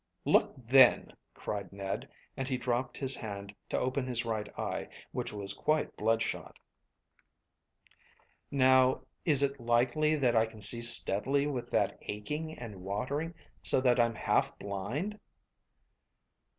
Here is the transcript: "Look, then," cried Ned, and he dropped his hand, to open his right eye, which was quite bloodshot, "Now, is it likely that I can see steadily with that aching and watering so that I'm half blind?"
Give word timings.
"Look, 0.25 0.55
then," 0.57 1.13
cried 1.35 1.71
Ned, 1.71 2.09
and 2.35 2.47
he 2.47 2.57
dropped 2.57 2.97
his 2.97 3.15
hand, 3.15 3.53
to 3.69 3.77
open 3.77 4.07
his 4.07 4.25
right 4.25 4.49
eye, 4.57 4.89
which 5.11 5.31
was 5.31 5.53
quite 5.53 5.95
bloodshot, 5.95 6.57
"Now, 8.49 9.01
is 9.25 9.43
it 9.43 9.59
likely 9.59 10.15
that 10.15 10.35
I 10.35 10.47
can 10.47 10.59
see 10.59 10.81
steadily 10.81 11.45
with 11.45 11.69
that 11.69 11.99
aching 12.01 12.57
and 12.57 12.81
watering 12.81 13.35
so 13.61 13.79
that 13.81 13.99
I'm 13.99 14.15
half 14.15 14.57
blind?" 14.57 15.19